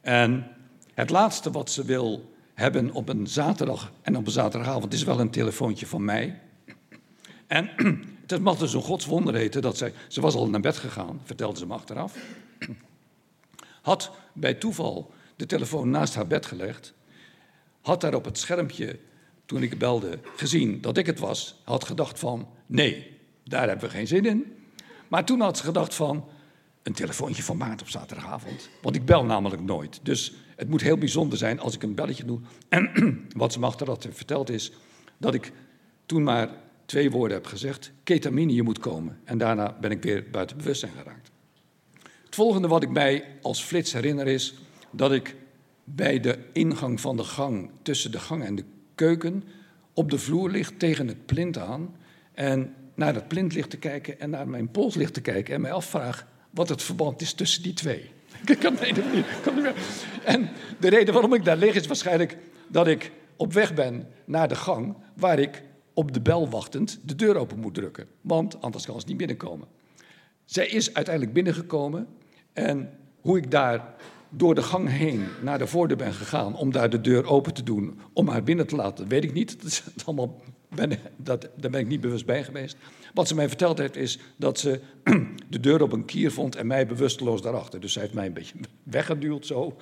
En 0.00 0.46
het 0.94 1.10
laatste 1.10 1.50
wat 1.50 1.70
ze 1.70 1.84
wil 1.84 2.32
hebben 2.54 2.92
op 2.92 3.08
een 3.08 3.26
zaterdag 3.26 3.92
en 4.02 4.16
op 4.16 4.26
een 4.26 4.32
zaterdagavond 4.32 4.92
is 4.92 5.02
wel 5.02 5.20
een 5.20 5.30
telefoontje 5.30 5.86
van 5.86 6.04
mij. 6.04 6.40
En 7.46 7.70
het 8.26 8.42
mag 8.42 8.58
dus 8.58 8.72
een 8.72 8.82
godswonder 8.82 9.34
heten 9.34 9.62
dat 9.62 9.76
zij... 9.76 9.92
Ze 10.08 10.20
was 10.20 10.34
al 10.34 10.48
naar 10.48 10.60
bed 10.60 10.76
gegaan, 10.76 11.20
vertelde 11.24 11.58
ze 11.58 11.66
me 11.66 11.74
achteraf. 11.74 12.16
Had 13.82 14.10
bij 14.32 14.54
toeval 14.54 15.12
de 15.36 15.46
telefoon 15.46 15.90
naast 15.90 16.14
haar 16.14 16.26
bed 16.26 16.46
gelegd. 16.46 16.94
Had 17.80 18.00
daar 18.00 18.14
op 18.14 18.24
het 18.24 18.38
schermpje 18.38 18.98
toen 19.46 19.62
ik 19.62 19.78
belde, 19.78 20.18
gezien 20.36 20.80
dat 20.80 20.96
ik 20.96 21.06
het 21.06 21.18
was, 21.18 21.60
had 21.64 21.84
gedacht 21.84 22.18
van 22.18 22.48
nee, 22.66 23.18
daar 23.44 23.68
hebben 23.68 23.88
we 23.88 23.94
geen 23.94 24.06
zin 24.06 24.24
in. 24.24 24.56
Maar 25.08 25.24
toen 25.24 25.40
had 25.40 25.56
ze 25.56 25.64
gedacht 25.64 25.94
van 25.94 26.24
een 26.82 26.92
telefoontje 26.92 27.42
van 27.42 27.56
maand 27.56 27.80
op 27.80 27.88
zaterdagavond. 27.88 28.68
Want 28.82 28.96
ik 28.96 29.04
bel 29.04 29.24
namelijk 29.24 29.62
nooit. 29.62 30.00
Dus 30.02 30.32
het 30.62 30.70
moet 30.70 30.82
heel 30.82 30.98
bijzonder 30.98 31.38
zijn 31.38 31.60
als 31.60 31.74
ik 31.74 31.82
een 31.82 31.94
belletje 31.94 32.24
doe. 32.24 32.40
En 32.68 32.90
wat 33.36 33.52
ze 33.52 33.58
me 33.58 33.66
achteraf 33.66 33.98
verteld 34.10 34.50
is 34.50 34.72
dat 35.18 35.34
ik 35.34 35.52
toen 36.06 36.22
maar 36.22 36.48
twee 36.86 37.10
woorden 37.10 37.36
heb 37.36 37.46
gezegd. 37.46 37.92
Ketamine, 38.04 38.54
je 38.54 38.62
moet 38.62 38.78
komen. 38.78 39.18
En 39.24 39.38
daarna 39.38 39.76
ben 39.80 39.90
ik 39.90 40.02
weer 40.02 40.24
buiten 40.30 40.56
bewustzijn 40.56 40.92
geraakt. 40.92 41.30
Het 42.24 42.34
volgende 42.34 42.68
wat 42.68 42.82
ik 42.82 42.90
mij 42.90 43.24
als 43.40 43.62
flits 43.62 43.92
herinner 43.92 44.26
is 44.26 44.54
dat 44.90 45.12
ik 45.12 45.36
bij 45.84 46.20
de 46.20 46.38
ingang 46.52 47.00
van 47.00 47.16
de 47.16 47.24
gang, 47.24 47.70
tussen 47.82 48.10
de 48.10 48.20
gang 48.20 48.44
en 48.44 48.54
de 48.54 48.64
keuken, 48.94 49.44
op 49.92 50.10
de 50.10 50.18
vloer 50.18 50.50
ligt 50.50 50.78
tegen 50.78 51.08
het 51.08 51.26
plint 51.26 51.58
aan. 51.58 51.96
En 52.32 52.74
naar 52.94 53.14
het 53.14 53.28
plint 53.28 53.54
ligt 53.54 53.70
te 53.70 53.78
kijken 53.78 54.20
en 54.20 54.30
naar 54.30 54.48
mijn 54.48 54.70
pols 54.70 54.94
ligt 54.94 55.14
te 55.14 55.20
kijken 55.20 55.54
en 55.54 55.60
mij 55.60 55.72
afvraag 55.72 56.26
wat 56.50 56.68
het 56.68 56.82
verband 56.82 57.20
is 57.20 57.32
tussen 57.32 57.62
die 57.62 57.72
twee. 57.72 58.10
Meer. 59.54 59.74
En 60.24 60.48
de 60.78 60.88
reden 60.88 61.14
waarom 61.14 61.34
ik 61.34 61.44
daar 61.44 61.56
lig 61.56 61.74
is 61.74 61.86
waarschijnlijk 61.86 62.36
dat 62.68 62.86
ik 62.86 63.10
op 63.36 63.52
weg 63.52 63.74
ben 63.74 64.08
naar 64.24 64.48
de 64.48 64.54
gang 64.54 64.96
waar 65.14 65.38
ik 65.38 65.62
op 65.94 66.12
de 66.12 66.20
bel 66.20 66.48
wachtend 66.48 67.00
de 67.04 67.14
deur 67.14 67.36
open 67.36 67.58
moet 67.58 67.74
drukken. 67.74 68.06
Want 68.20 68.60
anders 68.60 68.86
kan 68.86 69.00
ze 69.00 69.06
niet 69.06 69.16
binnenkomen. 69.16 69.68
Zij 70.44 70.66
is 70.66 70.94
uiteindelijk 70.94 71.34
binnengekomen 71.34 72.06
en 72.52 72.90
hoe 73.20 73.36
ik 73.36 73.50
daar 73.50 73.94
door 74.28 74.54
de 74.54 74.62
gang 74.62 74.88
heen 74.88 75.26
naar 75.42 75.58
de 75.58 75.66
voordeur 75.66 75.96
ben 75.96 76.12
gegaan 76.12 76.56
om 76.56 76.72
daar 76.72 76.90
de 76.90 77.00
deur 77.00 77.26
open 77.26 77.54
te 77.54 77.62
doen, 77.62 78.00
om 78.12 78.28
haar 78.28 78.42
binnen 78.42 78.66
te 78.66 78.76
laten, 78.76 79.08
weet 79.08 79.24
ik 79.24 79.32
niet. 79.32 79.56
Dat 79.62 79.70
is 79.96 80.06
allemaal, 80.06 80.40
ben, 80.74 80.98
dat, 81.16 81.48
daar 81.56 81.70
ben 81.70 81.80
ik 81.80 81.86
niet 81.86 82.00
bewust 82.00 82.26
bij 82.26 82.44
geweest. 82.44 82.76
Wat 83.14 83.28
ze 83.28 83.34
mij 83.34 83.48
verteld 83.48 83.78
heeft 83.78 83.96
is 83.96 84.18
dat 84.36 84.58
ze 84.58 84.80
de 85.48 85.60
deur 85.60 85.82
op 85.82 85.92
een 85.92 86.04
kier 86.04 86.32
vond 86.32 86.56
en 86.56 86.66
mij 86.66 86.86
bewusteloos 86.86 87.42
daarachter. 87.42 87.80
Dus 87.80 87.92
ze 87.92 88.00
heeft 88.00 88.12
mij 88.12 88.26
een 88.26 88.32
beetje 88.32 88.54
weggeduwd 88.82 89.46
zo. 89.46 89.76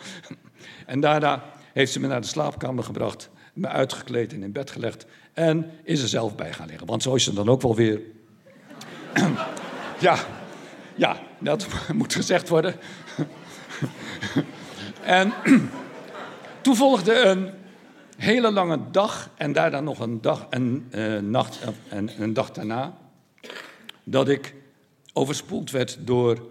En 0.87 1.01
daarna 1.01 1.45
heeft 1.73 1.93
ze 1.93 2.01
me 2.01 2.07
naar 2.07 2.21
de 2.21 2.27
slaapkamer 2.27 2.85
gebracht, 2.85 3.31
me 3.53 3.69
uitgekleed 3.69 4.33
en 4.33 4.43
in 4.43 4.53
bed 4.53 4.71
gelegd 4.71 5.07
en 5.33 5.71
is 5.83 6.03
er 6.03 6.09
zelf 6.09 6.35
bij 6.35 6.53
gaan 6.53 6.67
liggen. 6.67 6.87
Want 6.87 7.03
zo 7.03 7.15
is 7.15 7.25
ze 7.25 7.33
dan 7.33 7.49
ook 7.49 7.63
wel 7.63 7.75
weer. 7.75 8.01
ja, 10.01 10.17
ja, 10.95 11.21
dat 11.39 11.67
moet 11.95 12.15
gezegd 12.15 12.49
worden. 12.49 12.75
en 15.21 15.33
toen 16.63 16.77
volgde 16.77 17.15
een 17.15 17.51
hele 18.21 18.53
lange 18.53 18.91
dag 18.91 19.31
en 19.37 19.53
daarna 19.53 19.81
nog 19.81 19.99
een 19.99 20.21
dag 20.21 20.47
en 20.51 20.89
uh, 20.95 21.19
nacht 21.19 21.61
en 21.89 22.23
een 22.23 22.33
dag 22.33 22.51
daarna 22.51 22.99
dat 24.05 24.29
ik 24.29 24.55
overspoeld 25.13 25.71
werd 25.71 25.99
door 26.01 26.49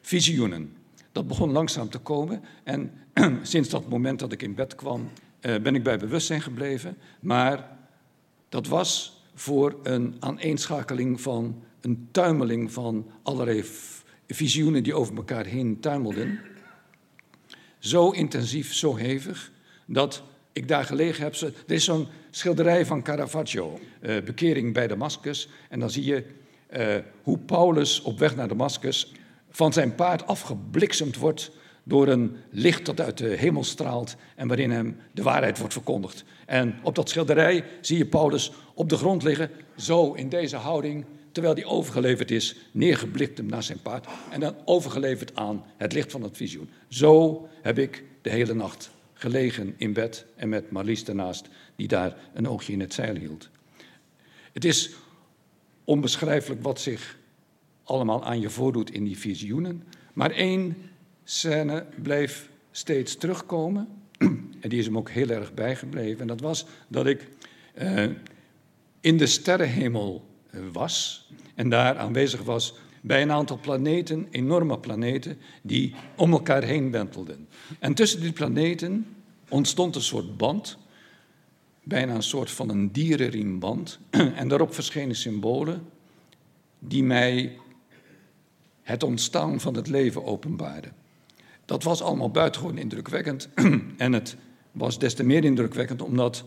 visioenen. 0.00 0.76
Dat 1.12 1.26
begon 1.26 1.50
langzaam 1.50 1.88
te 1.88 1.98
komen 1.98 2.42
en 2.64 2.92
sinds 3.42 3.68
dat 3.68 3.88
moment 3.88 4.18
dat 4.18 4.32
ik 4.32 4.42
in 4.42 4.54
bed 4.54 4.74
kwam, 4.74 5.10
uh, 5.40 5.56
ben 5.58 5.74
ik 5.74 5.82
bij 5.82 5.98
bewustzijn 5.98 6.40
gebleven. 6.40 6.96
Maar 7.20 7.76
dat 8.48 8.66
was 8.66 9.22
voor 9.34 9.78
een 9.82 10.16
aaneenschakeling 10.18 11.20
van 11.20 11.62
een 11.80 12.08
tuimeling 12.10 12.72
van 12.72 13.10
allerlei 13.22 13.64
visioenen 14.28 14.82
die 14.82 14.94
over 14.94 15.16
elkaar 15.16 15.44
heen 15.44 15.80
tuimelden. 15.80 16.40
Zo 17.78 18.10
intensief, 18.10 18.74
zo 18.74 18.96
hevig, 18.96 19.52
dat 19.84 20.22
ik 20.56 20.68
daar 20.68 20.84
gelegen 20.84 21.22
heb. 21.22 21.34
Er 21.34 21.52
is 21.66 21.84
zo'n 21.84 22.06
schilderij 22.30 22.86
van 22.86 23.02
Caravaggio, 23.02 23.78
uh, 24.00 24.22
Bekering 24.24 24.72
bij 24.72 24.86
Damascus. 24.86 25.48
En 25.68 25.80
dan 25.80 25.90
zie 25.90 26.04
je 26.04 26.24
uh, 26.76 26.94
hoe 27.22 27.38
Paulus 27.38 28.02
op 28.02 28.18
weg 28.18 28.36
naar 28.36 28.48
Damascus 28.48 29.12
van 29.50 29.72
zijn 29.72 29.94
paard 29.94 30.26
afgebliksemd 30.26 31.16
wordt 31.16 31.50
door 31.82 32.08
een 32.08 32.36
licht 32.50 32.86
dat 32.86 33.00
uit 33.00 33.18
de 33.18 33.28
hemel 33.28 33.64
straalt 33.64 34.16
en 34.34 34.48
waarin 34.48 34.70
hem 34.70 34.96
de 35.12 35.22
waarheid 35.22 35.58
wordt 35.58 35.72
verkondigd. 35.72 36.24
En 36.46 36.74
op 36.82 36.94
dat 36.94 37.08
schilderij 37.08 37.64
zie 37.80 37.98
je 37.98 38.06
Paulus 38.06 38.52
op 38.74 38.88
de 38.88 38.96
grond 38.96 39.22
liggen, 39.22 39.50
zo 39.76 40.12
in 40.12 40.28
deze 40.28 40.56
houding, 40.56 41.04
terwijl 41.32 41.54
hij 41.54 41.64
overgeleverd 41.64 42.30
is, 42.30 42.56
neergeblikt 42.72 43.38
hem 43.38 43.46
naar 43.46 43.62
zijn 43.62 43.82
paard 43.82 44.06
en 44.30 44.40
dan 44.40 44.54
overgeleverd 44.64 45.36
aan 45.36 45.64
het 45.76 45.92
licht 45.92 46.12
van 46.12 46.22
het 46.22 46.36
visioen. 46.36 46.70
Zo 46.88 47.46
heb 47.62 47.78
ik 47.78 48.04
de 48.22 48.30
hele 48.30 48.54
nacht 48.54 48.90
gelegen 49.18 49.74
in 49.76 49.92
bed 49.92 50.26
en 50.36 50.48
met 50.48 50.70
Marlies 50.70 51.04
daarnaast, 51.04 51.48
die 51.76 51.88
daar 51.88 52.16
een 52.34 52.48
oogje 52.48 52.72
in 52.72 52.80
het 52.80 52.94
zeil 52.94 53.14
hield. 53.14 53.48
Het 54.52 54.64
is 54.64 54.90
onbeschrijfelijk 55.84 56.62
wat 56.62 56.80
zich 56.80 57.18
allemaal 57.84 58.24
aan 58.24 58.40
je 58.40 58.50
voordoet 58.50 58.90
in 58.90 59.04
die 59.04 59.18
visioenen, 59.18 59.82
maar 60.12 60.30
één 60.30 60.76
scène 61.24 61.86
bleef 62.02 62.48
steeds 62.70 63.16
terugkomen. 63.16 63.88
En 64.60 64.68
die 64.72 64.78
is 64.78 64.86
hem 64.86 64.98
ook 64.98 65.10
heel 65.10 65.28
erg 65.28 65.54
bijgebleven. 65.54 66.20
En 66.20 66.26
dat 66.26 66.40
was 66.40 66.66
dat 66.88 67.06
ik 67.06 67.28
uh, 67.78 68.10
in 69.00 69.16
de 69.16 69.26
sterrenhemel 69.26 70.24
eh, 70.50 70.60
was 70.72 71.26
en 71.54 71.68
daar 71.68 71.96
aanwezig 71.96 72.42
was 72.42 72.74
bij 73.06 73.22
een 73.22 73.32
aantal 73.32 73.58
planeten, 73.58 74.26
enorme 74.30 74.78
planeten, 74.78 75.38
die 75.62 75.94
om 76.16 76.32
elkaar 76.32 76.62
heen 76.62 76.90
wentelden. 76.90 77.48
En 77.78 77.94
tussen 77.94 78.20
die 78.20 78.32
planeten 78.32 79.06
ontstond 79.48 79.94
een 79.94 80.02
soort 80.02 80.36
band, 80.36 80.78
bijna 81.82 82.14
een 82.14 82.22
soort 82.22 82.50
van 82.50 82.68
een 82.68 82.92
dierenriemband. 82.92 83.98
En 84.40 84.48
daarop 84.48 84.74
verschenen 84.74 85.16
symbolen 85.16 85.88
die 86.78 87.04
mij 87.04 87.56
het 88.82 89.02
ontstaan 89.02 89.60
van 89.60 89.74
het 89.74 89.88
leven 89.88 90.24
openbaarden. 90.24 90.92
Dat 91.64 91.82
was 91.82 92.02
allemaal 92.02 92.30
buitengewoon 92.30 92.78
indrukwekkend. 92.78 93.48
en 93.96 94.12
het 94.12 94.36
was 94.72 94.98
des 94.98 95.14
te 95.14 95.24
meer 95.24 95.44
indrukwekkend 95.44 96.02
omdat 96.02 96.44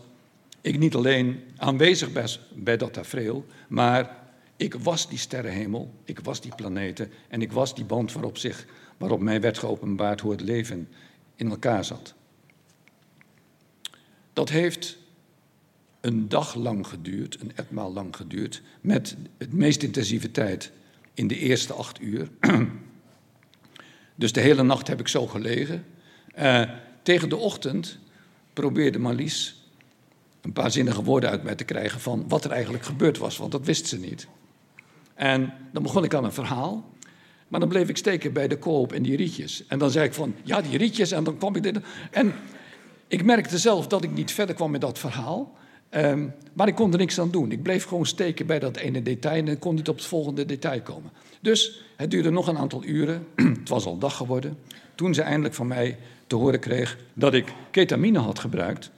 ik 0.60 0.78
niet 0.78 0.94
alleen 0.94 1.40
aanwezig 1.56 2.12
was 2.12 2.40
bij 2.54 2.76
dat 2.76 2.92
tafereel, 2.92 3.46
maar 3.68 4.19
ik 4.60 4.74
was 4.74 5.08
die 5.08 5.18
sterrenhemel, 5.18 5.94
ik 6.04 6.20
was 6.20 6.40
die 6.40 6.54
planeten 6.54 7.10
en 7.28 7.42
ik 7.42 7.52
was 7.52 7.74
die 7.74 7.84
band 7.84 8.12
waarop, 8.12 8.38
zich, 8.38 8.66
waarop 8.96 9.20
mij 9.20 9.40
werd 9.40 9.58
geopenbaard 9.58 10.20
hoe 10.20 10.30
het 10.30 10.40
leven 10.40 10.88
in 11.34 11.50
elkaar 11.50 11.84
zat. 11.84 12.14
Dat 14.32 14.48
heeft 14.48 14.98
een 16.00 16.28
dag 16.28 16.54
lang 16.54 16.86
geduurd, 16.86 17.40
een 17.40 17.52
etmaal 17.56 17.92
lang 17.92 18.16
geduurd, 18.16 18.62
met 18.80 19.16
het 19.38 19.52
meest 19.52 19.82
intensieve 19.82 20.30
tijd 20.30 20.72
in 21.14 21.26
de 21.26 21.38
eerste 21.38 21.72
acht 21.72 22.00
uur. 22.00 22.28
Dus 24.14 24.32
de 24.32 24.40
hele 24.40 24.62
nacht 24.62 24.86
heb 24.86 25.00
ik 25.00 25.08
zo 25.08 25.26
gelegen. 25.26 25.84
Uh, 26.38 26.70
tegen 27.02 27.28
de 27.28 27.36
ochtend 27.36 27.98
probeerde 28.52 28.98
Marlies 28.98 29.64
een 30.40 30.52
paar 30.52 30.70
zinnige 30.70 31.02
woorden 31.02 31.30
uit 31.30 31.42
mij 31.42 31.54
te 31.54 31.64
krijgen 31.64 32.00
van 32.00 32.28
wat 32.28 32.44
er 32.44 32.50
eigenlijk 32.50 32.84
gebeurd 32.84 33.18
was, 33.18 33.36
want 33.36 33.52
dat 33.52 33.64
wist 33.64 33.86
ze 33.86 33.98
niet. 33.98 34.28
En 35.20 35.52
dan 35.72 35.82
begon 35.82 36.04
ik 36.04 36.14
aan 36.14 36.24
een 36.24 36.32
verhaal, 36.32 36.84
maar 37.48 37.60
dan 37.60 37.68
bleef 37.68 37.88
ik 37.88 37.96
steken 37.96 38.32
bij 38.32 38.48
de 38.48 38.58
koop 38.58 38.92
en 38.92 39.02
die 39.02 39.16
rietjes. 39.16 39.66
En 39.66 39.78
dan 39.78 39.90
zei 39.90 40.06
ik 40.06 40.14
van, 40.14 40.34
ja, 40.42 40.60
die 40.60 40.78
rietjes, 40.78 41.10
en 41.10 41.24
dan 41.24 41.36
kwam 41.38 41.56
ik 41.56 41.62
dit. 41.62 41.80
En 42.10 42.32
ik 43.08 43.24
merkte 43.24 43.58
zelf 43.58 43.86
dat 43.86 44.04
ik 44.04 44.12
niet 44.12 44.32
verder 44.32 44.54
kwam 44.54 44.70
met 44.70 44.80
dat 44.80 44.98
verhaal. 44.98 45.52
Um, 45.90 46.34
maar 46.52 46.68
ik 46.68 46.74
kon 46.74 46.92
er 46.92 46.98
niks 46.98 47.20
aan 47.20 47.30
doen. 47.30 47.52
Ik 47.52 47.62
bleef 47.62 47.84
gewoon 47.84 48.06
steken 48.06 48.46
bij 48.46 48.58
dat 48.58 48.76
ene 48.76 49.02
detail 49.02 49.46
en 49.46 49.58
kon 49.58 49.74
niet 49.74 49.88
op 49.88 49.96
het 49.96 50.04
volgende 50.04 50.44
detail 50.44 50.80
komen. 50.80 51.10
Dus 51.40 51.82
het 51.96 52.10
duurde 52.10 52.30
nog 52.30 52.46
een 52.46 52.58
aantal 52.58 52.84
uren. 52.84 53.26
het 53.60 53.68
was 53.68 53.84
al 53.84 53.98
dag 53.98 54.16
geworden. 54.16 54.58
Toen 54.94 55.14
ze 55.14 55.22
eindelijk 55.22 55.54
van 55.54 55.66
mij 55.66 55.98
te 56.26 56.36
horen 56.36 56.60
kreeg 56.60 56.98
dat 57.14 57.34
ik 57.34 57.52
ketamine 57.70 58.18
had 58.18 58.38
gebruikt. 58.38 58.90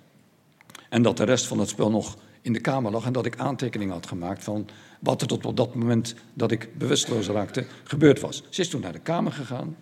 En 0.88 1.02
dat 1.02 1.17
de 1.17 1.25
rest 1.25 1.47
van 1.47 1.59
het 1.59 1.69
spel 1.69 1.91
nog 1.91 2.17
in 2.43 2.52
de 2.52 2.61
kamer 2.61 2.93
lag. 2.93 3.07
En 3.07 3.12
dat 3.12 3.26
ik 3.26 3.38
aantekeningen 3.38 3.95
had 3.95 4.07
gemaakt 4.07 4.45
van 4.45 4.69
wat 5.02 5.21
er 5.21 5.26
tot 5.26 5.47
op 5.47 5.56
dat 5.56 5.75
moment 5.75 6.14
dat 6.35 6.50
ik 6.50 6.78
bewusteloos 6.78 7.26
raakte 7.26 7.66
gebeurd 7.85 8.21
was. 8.21 8.42
Ze 8.49 8.61
is 8.61 8.68
toen 8.68 8.80
naar 8.80 8.92
de 8.92 8.99
kamer 8.99 9.32
gegaan. 9.32 9.76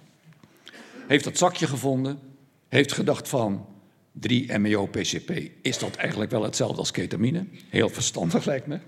Heeft 1.06 1.24
dat 1.24 1.38
zakje 1.38 1.66
gevonden. 1.66 2.18
Heeft 2.68 2.92
gedacht 2.92 3.28
van 3.28 3.66
3-MeO-PCP. 4.28 5.30
Is 5.62 5.78
dat 5.78 5.96
eigenlijk 5.96 6.30
wel 6.30 6.42
hetzelfde 6.42 6.78
als 6.78 6.90
ketamine? 6.90 7.46
Heel 7.68 7.88
verstandig 7.88 8.44
lijkt 8.44 8.66
me. 8.66 8.78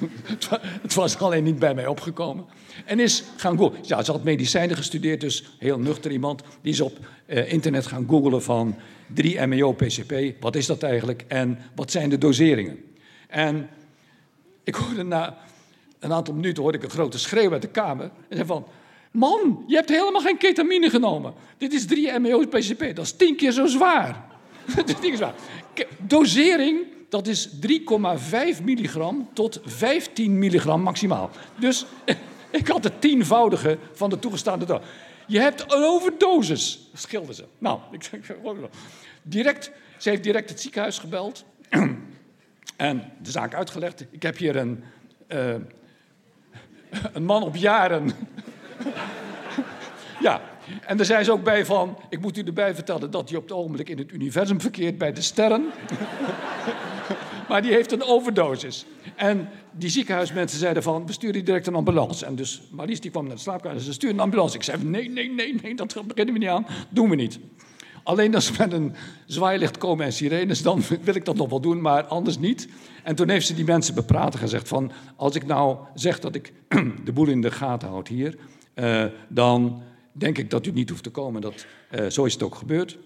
het 0.82 0.94
was 0.94 1.18
alleen 1.18 1.44
niet 1.44 1.58
bij 1.58 1.74
mij 1.74 1.86
opgekomen. 1.86 2.44
En 2.84 3.00
is 3.00 3.24
gaan 3.36 3.58
googlen. 3.58 3.80
Ja, 3.82 4.02
ze 4.02 4.12
had 4.12 4.24
medicijnen 4.24 4.76
gestudeerd, 4.76 5.20
dus 5.20 5.56
heel 5.58 5.78
nuchter 5.78 6.10
iemand. 6.10 6.42
Die 6.62 6.72
is 6.72 6.80
op 6.80 6.98
eh, 7.26 7.52
internet 7.52 7.86
gaan 7.86 8.06
googlen 8.08 8.42
van 8.42 8.76
3-MeO-PCP. 9.22 10.40
Wat 10.40 10.56
is 10.56 10.66
dat 10.66 10.82
eigenlijk 10.82 11.24
en 11.28 11.58
wat 11.74 11.90
zijn 11.90 12.10
de 12.10 12.18
doseringen? 12.18 12.78
En 13.28 13.68
ik 14.64 14.74
hoorde 14.74 15.02
na 15.02 15.38
een 16.02 16.12
aantal 16.12 16.34
minuten 16.34 16.62
hoorde 16.62 16.78
ik 16.78 16.84
een 16.84 16.90
grote 16.90 17.18
schreeuw 17.18 17.52
uit 17.52 17.62
de 17.62 17.68
kamer. 17.68 18.04
En 18.04 18.36
zei 18.36 18.46
van, 18.46 18.66
man, 19.10 19.64
je 19.66 19.74
hebt 19.74 19.88
helemaal 19.88 20.20
geen 20.20 20.36
ketamine 20.36 20.90
genomen. 20.90 21.34
Dit 21.58 21.72
is 21.72 21.86
3-MeO-PCP, 21.86 22.96
dat 22.96 23.04
is 23.04 23.12
tien 23.12 23.36
keer 23.36 23.52
zo 23.52 23.66
zwaar. 23.66 24.24
is 25.02 25.18
waar. 25.18 25.34
Dosering 25.98 26.86
Dat 27.08 27.26
is 27.26 27.48
3,5 27.48 28.62
milligram 28.62 29.28
tot 29.32 29.60
15 29.64 30.38
milligram 30.38 30.82
maximaal. 30.82 31.30
Dus 31.58 31.86
ik 32.50 32.68
had 32.68 32.84
het 32.84 33.00
tienvoudige 33.00 33.78
van 33.92 34.10
de 34.10 34.18
toegestaande 34.18 34.64
dose. 34.64 34.82
Je 35.26 35.40
hebt 35.40 35.72
een 35.72 35.84
overdosis, 35.84 36.90
schilderden 36.94 37.36
ze. 37.36 37.44
Nou, 37.58 37.80
ik 37.92 38.02
zeg 38.02 38.20
direct, 39.22 39.70
ze 39.98 40.08
heeft 40.08 40.22
direct 40.22 40.48
het 40.48 40.60
ziekenhuis 40.60 40.98
gebeld 40.98 41.44
en 42.76 43.12
de 43.22 43.30
zaak 43.30 43.54
uitgelegd. 43.54 44.04
Ik 44.10 44.22
heb 44.22 44.36
hier 44.36 44.56
een, 44.56 44.84
uh, 45.28 45.54
een 47.12 47.24
man 47.24 47.42
op 47.42 47.56
jaren. 47.56 48.10
ja, 50.20 50.40
en 50.86 50.96
daar 50.96 51.06
zijn 51.06 51.24
ze 51.24 51.32
ook 51.32 51.44
bij 51.44 51.66
van, 51.66 51.98
ik 52.08 52.20
moet 52.20 52.36
u 52.36 52.42
erbij 52.42 52.74
vertellen 52.74 53.10
dat 53.10 53.28
hij 53.28 53.38
op 53.38 53.44
het 53.44 53.52
ogenblik 53.52 53.88
in 53.88 53.98
het 53.98 54.12
universum 54.12 54.60
verkeert 54.60 54.98
bij 54.98 55.12
de 55.12 55.22
sterren. 55.22 55.66
maar 57.48 57.62
die 57.62 57.72
heeft 57.72 57.92
een 57.92 58.02
overdosis. 58.02 58.86
En 59.16 59.48
die 59.70 59.88
ziekenhuismensen 59.88 60.58
zeiden 60.58 60.82
van, 60.82 61.06
we 61.06 61.12
sturen 61.12 61.44
direct 61.44 61.66
een 61.66 61.74
ambulance. 61.74 62.26
En 62.26 62.34
dus 62.34 62.62
Maries 62.70 63.00
die 63.00 63.10
kwam 63.10 63.26
naar 63.26 63.34
de 63.34 63.40
slaapkamer 63.40 63.76
en 63.76 63.84
ze 63.84 63.92
sturen 63.92 64.16
een 64.16 64.22
ambulance. 64.22 64.56
Ik 64.56 64.62
zei, 64.62 64.84
nee, 64.84 65.10
nee, 65.10 65.30
nee, 65.30 65.54
nee, 65.62 65.74
dat 65.74 66.06
beginnen 66.06 66.34
we 66.34 66.40
niet 66.40 66.48
aan. 66.48 66.66
Doen 66.88 67.10
we 67.10 67.16
niet. 67.16 67.38
Alleen 68.02 68.34
als 68.34 68.46
ze 68.46 68.52
met 68.58 68.72
een 68.72 68.94
zwaailicht 69.26 69.78
komen 69.78 70.04
en 70.04 70.12
sirenes, 70.12 70.62
dan 70.62 70.82
wil 71.02 71.14
ik 71.14 71.24
dat 71.24 71.36
nog 71.36 71.48
wel 71.48 71.60
doen, 71.60 71.80
maar 71.80 72.04
anders 72.04 72.38
niet. 72.38 72.68
En 73.02 73.14
toen 73.14 73.28
heeft 73.28 73.46
ze 73.46 73.54
die 73.54 73.64
mensen 73.64 73.94
bepraat 73.94 74.32
en 74.32 74.38
gezegd 74.38 74.68
van, 74.68 74.92
als 75.16 75.34
ik 75.34 75.46
nou 75.46 75.76
zeg 75.94 76.20
dat 76.20 76.34
ik 76.34 76.52
de 77.04 77.12
boel 77.12 77.28
in 77.28 77.40
de 77.40 77.50
gaten 77.50 77.88
houd 77.88 78.08
hier, 78.08 78.36
uh, 78.74 79.04
dan 79.28 79.82
denk 80.12 80.38
ik 80.38 80.50
dat 80.50 80.66
u 80.66 80.70
niet 80.70 80.90
hoeft 80.90 81.02
te 81.02 81.10
komen. 81.10 81.40
Dat, 81.40 81.66
uh, 81.90 82.06
zo 82.06 82.24
is 82.24 82.32
het 82.32 82.42
ook 82.42 82.54
gebeurd. 82.54 82.98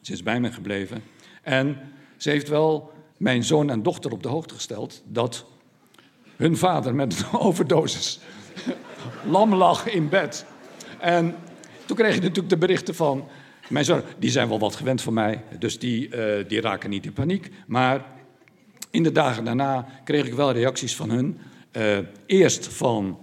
Ze 0.00 0.12
is 0.12 0.22
bij 0.22 0.40
me 0.40 0.52
gebleven. 0.52 1.02
En 1.42 1.78
ze 2.16 2.30
heeft 2.30 2.48
wel 2.48 2.92
mijn 3.16 3.44
zoon 3.44 3.70
en 3.70 3.82
dochter 3.82 4.12
op 4.12 4.22
de 4.22 4.28
hoogte 4.28 4.54
gesteld 4.54 5.02
dat 5.06 5.44
hun 6.36 6.56
vader 6.56 6.94
met 6.94 7.18
een 7.18 7.38
overdosis 7.48 8.20
lam 9.30 9.54
lag 9.54 9.86
in 9.88 10.08
bed. 10.08 10.44
En 10.98 11.34
toen 11.84 11.96
kreeg 11.96 12.14
je 12.14 12.20
natuurlijk 12.20 12.48
de 12.48 12.58
berichten 12.58 12.94
van 12.94 13.28
mijn 13.72 13.84
zoon. 13.84 14.02
Die 14.18 14.30
zijn 14.30 14.48
wel 14.48 14.58
wat 14.58 14.76
gewend 14.76 15.02
van 15.02 15.14
mij, 15.14 15.42
dus 15.58 15.78
die, 15.78 16.08
uh, 16.08 16.48
die 16.48 16.60
raken 16.60 16.90
niet 16.90 17.04
in 17.04 17.12
paniek. 17.12 17.50
Maar 17.66 18.04
in 18.90 19.02
de 19.02 19.12
dagen 19.12 19.44
daarna 19.44 19.86
kreeg 20.04 20.26
ik 20.26 20.34
wel 20.34 20.52
reacties 20.52 20.96
van 20.96 21.10
hun. 21.10 21.38
Uh, 21.72 21.98
eerst 22.26 22.66
van 22.66 23.18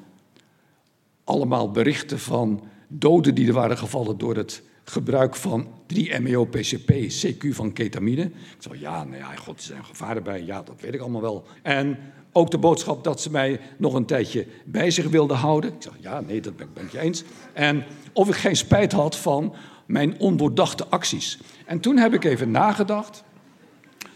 allemaal 1.23 1.71
berichten 1.71 2.19
van 2.19 2.63
doden 2.87 3.35
die 3.35 3.47
er 3.47 3.53
waren 3.53 3.77
gevallen 3.77 4.17
door 4.17 4.35
het 4.35 4.61
gebruik 4.83 5.35
van 5.35 5.67
3-MeO-PCP, 5.93 6.91
CQ 6.91 7.49
van 7.49 7.73
ketamine. 7.73 8.23
Ik 8.23 8.55
zei, 8.59 8.79
ja, 8.79 9.03
nou 9.03 9.17
ja, 9.17 9.35
god, 9.35 9.57
er 9.57 9.63
zijn 9.63 9.85
gevaren 9.85 10.23
bij. 10.23 10.43
Ja, 10.43 10.61
dat 10.61 10.81
weet 10.81 10.93
ik 10.93 11.01
allemaal 11.01 11.21
wel. 11.21 11.45
En 11.61 11.97
ook 12.31 12.51
de 12.51 12.57
boodschap 12.57 13.03
dat 13.03 13.21
ze 13.21 13.31
mij 13.31 13.59
nog 13.77 13.93
een 13.93 14.05
tijdje 14.05 14.45
bij 14.65 14.91
zich 14.91 15.07
wilden 15.07 15.37
houden. 15.37 15.73
Ik 15.73 15.81
zeg, 15.81 15.93
ja, 15.99 16.21
nee, 16.21 16.41
dat 16.41 16.55
ben, 16.55 16.69
ben 16.73 16.83
ik 16.83 16.91
je 16.91 16.99
eens. 16.99 17.23
En 17.53 17.83
of 18.13 18.27
ik 18.27 18.35
geen 18.35 18.55
spijt 18.55 18.91
had 18.91 19.17
van 19.17 19.55
mijn 19.89 20.19
ondoordachte 20.19 20.87
acties. 20.87 21.39
En 21.65 21.79
toen 21.79 21.97
heb 21.97 22.13
ik 22.13 22.23
even 22.23 22.51
nagedacht. 22.51 23.23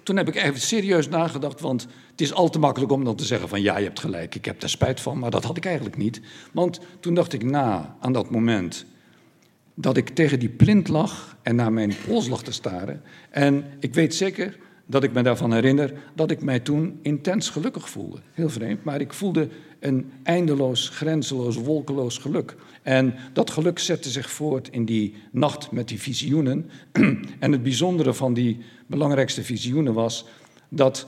Toen 0.03 0.17
heb 0.17 0.27
ik 0.27 0.35
even 0.35 0.61
serieus 0.61 1.09
nagedacht, 1.09 1.61
want 1.61 1.87
het 2.11 2.21
is 2.21 2.33
al 2.33 2.49
te 2.49 2.59
makkelijk 2.59 2.91
om 2.91 3.03
dan 3.03 3.15
te 3.15 3.25
zeggen 3.25 3.49
van 3.49 3.61
ja, 3.61 3.77
je 3.77 3.83
hebt 3.83 3.99
gelijk, 3.99 4.35
ik 4.35 4.45
heb 4.45 4.59
daar 4.59 4.69
spijt 4.69 5.01
van, 5.01 5.19
maar 5.19 5.31
dat 5.31 5.43
had 5.43 5.57
ik 5.57 5.65
eigenlijk 5.65 5.97
niet. 5.97 6.21
Want 6.51 6.79
toen 6.99 7.13
dacht 7.13 7.33
ik 7.33 7.43
na 7.43 7.95
aan 7.99 8.13
dat 8.13 8.29
moment 8.29 8.85
dat 9.73 9.97
ik 9.97 10.09
tegen 10.09 10.39
die 10.39 10.49
plint 10.49 10.87
lag 10.87 11.37
en 11.41 11.55
naar 11.55 11.73
mijn 11.73 11.93
pols 12.07 12.27
lag 12.27 12.43
te 12.43 12.51
staren. 12.51 13.01
En 13.29 13.65
ik 13.79 13.93
weet 13.93 14.15
zeker 14.15 14.57
dat 14.85 15.03
ik 15.03 15.13
me 15.13 15.21
daarvan 15.21 15.53
herinner 15.53 15.93
dat 16.15 16.31
ik 16.31 16.41
mij 16.41 16.59
toen 16.59 16.99
intens 17.01 17.49
gelukkig 17.49 17.89
voelde. 17.89 18.17
Heel 18.33 18.49
vreemd, 18.49 18.83
maar 18.83 19.01
ik 19.01 19.13
voelde 19.13 19.47
een 19.79 20.11
eindeloos, 20.23 20.89
grenzeloos, 20.89 21.55
wolkeloos 21.55 22.17
geluk. 22.17 22.55
En 22.81 23.15
dat 23.33 23.49
geluk 23.49 23.79
zette 23.79 24.09
zich 24.09 24.29
voort 24.29 24.69
in 24.69 24.85
die 24.85 25.15
nacht 25.31 25.71
met 25.71 25.87
die 25.87 25.99
visioenen. 25.99 26.69
en 27.39 27.51
het 27.51 27.63
bijzondere 27.63 28.13
van 28.13 28.33
die 28.33 28.59
belangrijkste 28.87 29.43
visioenen 29.43 29.93
was 29.93 30.25
dat 30.69 31.07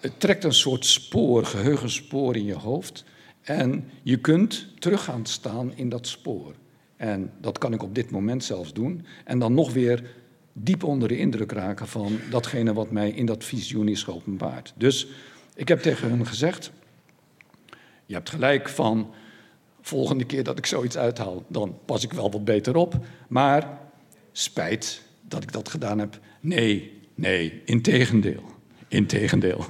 het 0.00 0.20
trekt 0.20 0.44
een 0.44 0.52
soort 0.52 0.86
spoor, 0.86 1.44
geheugenspoor 1.44 2.36
in 2.36 2.44
je 2.44 2.54
hoofd. 2.54 3.04
En 3.42 3.88
je 4.02 4.16
kunt 4.16 4.66
terug 4.78 5.04
gaan 5.04 5.26
staan 5.26 5.72
in 5.74 5.88
dat 5.88 6.06
spoor. 6.06 6.54
En 6.96 7.32
dat 7.40 7.58
kan 7.58 7.72
ik 7.72 7.82
op 7.82 7.94
dit 7.94 8.10
moment 8.10 8.44
zelfs 8.44 8.72
doen. 8.72 9.06
En 9.24 9.38
dan 9.38 9.54
nog 9.54 9.72
weer 9.72 10.02
diep 10.52 10.84
onder 10.84 11.08
de 11.08 11.18
indruk 11.18 11.52
raken 11.52 11.88
van 11.88 12.18
datgene 12.30 12.72
wat 12.72 12.90
mij 12.90 13.10
in 13.10 13.26
dat 13.26 13.44
visioen 13.44 13.88
is 13.88 14.02
geopenbaard. 14.02 14.72
Dus 14.76 15.06
ik 15.54 15.68
heb 15.68 15.80
tegen 15.80 16.08
hun 16.08 16.26
gezegd: 16.26 16.70
Je 18.06 18.14
hebt 18.14 18.30
gelijk 18.30 18.68
van. 18.68 19.14
Volgende 19.82 20.24
keer 20.24 20.42
dat 20.42 20.58
ik 20.58 20.66
zoiets 20.66 20.96
uithaal, 20.96 21.44
dan 21.48 21.78
pas 21.84 22.04
ik 22.04 22.12
wel 22.12 22.30
wat 22.30 22.44
beter 22.44 22.76
op. 22.76 22.94
Maar 23.28 23.78
spijt 24.32 25.02
dat 25.22 25.42
ik 25.42 25.52
dat 25.52 25.68
gedaan 25.68 25.98
heb. 25.98 26.18
Nee, 26.40 27.00
nee, 27.14 27.62
integendeel. 27.64 28.42
Integendeel. 28.88 29.64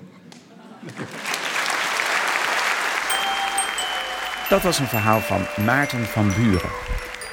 Dat 4.49 4.63
was 4.63 4.79
een 4.79 4.87
verhaal 4.87 5.21
van 5.21 5.65
Maarten 5.65 6.05
van 6.05 6.29
Buren. 6.35 6.71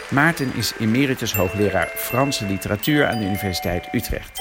Maarten 0.09 0.53
is 0.55 0.73
emeritus 0.79 1.33
hoogleraar 1.33 1.87
Franse 1.95 2.45
literatuur 2.45 3.07
aan 3.07 3.19
de 3.19 3.25
Universiteit 3.25 3.87
Utrecht. 3.91 4.39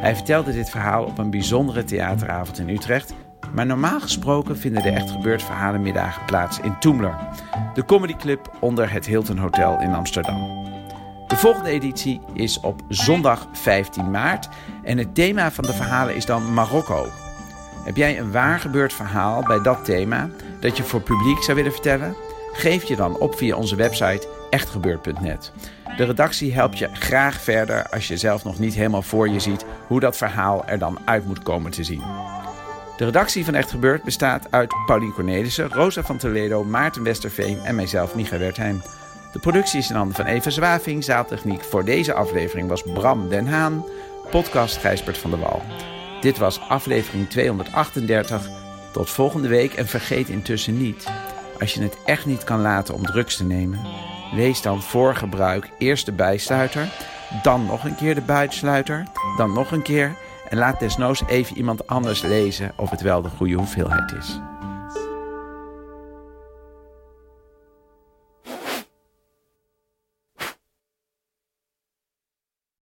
Hij 0.00 0.14
vertelde 0.14 0.52
dit 0.52 0.70
verhaal 0.70 1.04
op 1.04 1.18
een 1.18 1.30
bijzondere 1.30 1.84
theateravond 1.84 2.58
in 2.58 2.68
Utrecht. 2.68 3.14
Maar 3.54 3.66
normaal 3.66 4.00
gesproken 4.00 4.58
vinden 4.58 4.82
de 4.82 4.90
echt 4.90 5.10
gebeurd 5.10 5.42
verhalenmiddagen 5.42 6.24
plaats 6.24 6.60
in 6.60 6.78
Toemler, 6.78 7.18
de 7.74 7.84
comedyclub 7.84 8.56
onder 8.60 8.92
het 8.92 9.06
Hilton 9.06 9.38
Hotel 9.38 9.80
in 9.80 9.94
Amsterdam. 9.94 10.64
De 11.26 11.36
volgende 11.36 11.70
editie 11.70 12.20
is 12.34 12.60
op 12.60 12.80
zondag 12.88 13.48
15 13.52 14.10
maart 14.10 14.48
en 14.82 14.98
het 14.98 15.14
thema 15.14 15.50
van 15.50 15.64
de 15.64 15.72
verhalen 15.72 16.16
is 16.16 16.26
dan 16.26 16.54
Marokko. 16.54 17.06
Heb 17.84 17.96
jij 17.96 18.18
een 18.18 18.32
waar 18.32 18.60
gebeurd 18.60 18.92
verhaal 18.92 19.42
bij 19.42 19.62
dat 19.62 19.84
thema 19.84 20.28
dat 20.60 20.76
je 20.76 20.82
voor 20.82 21.00
publiek 21.00 21.42
zou 21.42 21.56
willen 21.56 21.72
vertellen? 21.72 22.16
Geef 22.52 22.84
je 22.84 22.96
dan 22.96 23.18
op 23.18 23.36
via 23.36 23.56
onze 23.56 23.76
website 23.76 24.35
echtgebeurd.net. 24.50 25.52
De 25.96 26.04
redactie 26.04 26.54
helpt 26.54 26.78
je 26.78 26.88
graag 26.92 27.40
verder 27.40 27.88
als 27.88 28.08
je 28.08 28.16
zelf 28.16 28.44
nog 28.44 28.58
niet 28.58 28.74
helemaal 28.74 29.02
voor 29.02 29.28
je 29.28 29.40
ziet 29.40 29.64
hoe 29.86 30.00
dat 30.00 30.16
verhaal 30.16 30.64
er 30.66 30.78
dan 30.78 30.98
uit 31.04 31.26
moet 31.26 31.42
komen 31.42 31.70
te 31.70 31.84
zien. 31.84 32.02
De 32.96 33.04
redactie 33.04 33.44
van 33.44 33.54
Echt 33.54 33.70
Gebeurd 33.70 34.02
bestaat 34.02 34.46
uit 34.50 34.74
Paulien 34.86 35.12
Cornelissen, 35.12 35.68
Rosa 35.68 36.02
van 36.02 36.16
Toledo, 36.16 36.64
Maarten 36.64 37.02
Westerveen 37.02 37.58
en 37.64 37.74
mijzelf, 37.74 38.14
Micha 38.14 38.38
Wertheim. 38.38 38.82
De 39.32 39.38
productie 39.38 39.78
is 39.78 39.90
handen 39.90 40.16
van 40.16 40.24
Eva 40.24 40.50
Zwaving. 40.50 41.04
Zaaltechniek 41.04 41.64
voor 41.64 41.84
deze 41.84 42.12
aflevering 42.12 42.68
was 42.68 42.82
Bram 42.82 43.28
Den 43.28 43.46
Haan. 43.46 43.84
Podcast 44.30 44.76
Gijsbert 44.76 45.18
van 45.18 45.30
der 45.30 45.38
Wal. 45.38 45.62
Dit 46.20 46.38
was 46.38 46.60
aflevering 46.60 47.28
238. 47.30 48.48
Tot 48.92 49.10
volgende 49.10 49.48
week 49.48 49.74
en 49.74 49.86
vergeet 49.86 50.28
intussen 50.28 50.78
niet... 50.78 51.06
als 51.60 51.74
je 51.74 51.82
het 51.82 51.96
echt 52.04 52.26
niet 52.26 52.44
kan 52.44 52.60
laten 52.60 52.94
om 52.94 53.06
drugs 53.06 53.36
te 53.36 53.44
nemen... 53.44 53.80
lees 54.32 54.62
dan 54.62 54.82
voor 54.82 55.14
gebruik 55.14 55.70
eerst 55.78 56.06
de 56.06 56.12
bijsluiter... 56.12 56.88
dan 57.42 57.66
nog 57.66 57.84
een 57.84 57.94
keer 57.94 58.14
de 58.14 58.20
buitsluiter, 58.20 59.06
dan 59.36 59.52
nog 59.52 59.70
een 59.70 59.82
keer... 59.82 60.16
en 60.48 60.58
laat 60.58 60.80
desnoods 60.80 61.22
even 61.26 61.56
iemand 61.56 61.86
anders 61.86 62.22
lezen 62.22 62.72
of 62.76 62.90
het 62.90 63.00
wel 63.00 63.22
de 63.22 63.28
goede 63.28 63.54
hoeveelheid 63.54 64.12
is. 64.12 64.40